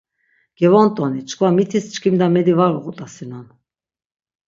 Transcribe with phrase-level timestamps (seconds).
[0.59, 3.47] Gevont̆oni, çkva mitis çkimda medi var uğut̆asinon.